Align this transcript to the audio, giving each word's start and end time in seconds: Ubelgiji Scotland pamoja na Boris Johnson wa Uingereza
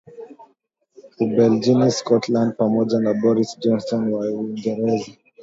Ubelgiji 1.21 1.91
Scotland 1.97 2.51
pamoja 2.57 2.99
na 2.99 3.13
Boris 3.13 3.57
Johnson 3.59 4.13
wa 4.13 4.25
Uingereza 4.31 5.11